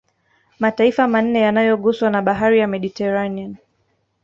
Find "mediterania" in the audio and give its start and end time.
2.67-3.55